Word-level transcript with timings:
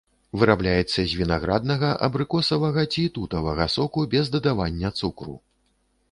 Вырабляецца 0.41 1.01
з 1.09 1.17
вінаграднага, 1.17 1.89
абрыкосавага 2.07 2.85
ці 2.95 3.03
тутавага 3.17 3.67
соку 3.75 4.05
без 4.15 4.31
дадавання 4.37 4.89
цукру. 5.01 5.35